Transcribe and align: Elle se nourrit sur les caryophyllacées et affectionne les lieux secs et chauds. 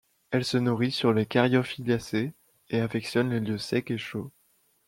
Elle 0.31 0.45
se 0.45 0.57
nourrit 0.57 0.89
sur 0.91 1.13
les 1.13 1.27
caryophyllacées 1.27 2.33
et 2.69 2.79
affectionne 2.81 3.29
les 3.29 3.39
lieux 3.39 3.59
secs 3.59 3.91
et 3.91 3.99
chauds. 3.99 4.31